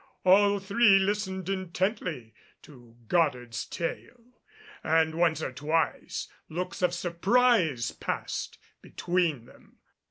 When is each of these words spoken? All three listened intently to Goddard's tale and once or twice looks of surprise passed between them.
All 0.25 0.57
three 0.57 0.97
listened 0.97 1.47
intently 1.47 2.33
to 2.63 2.95
Goddard's 3.07 3.67
tale 3.67 4.41
and 4.83 5.13
once 5.13 5.43
or 5.43 5.51
twice 5.51 6.27
looks 6.49 6.81
of 6.81 6.91
surprise 6.95 7.91
passed 7.91 8.57
between 8.81 9.45
them. 9.45 9.77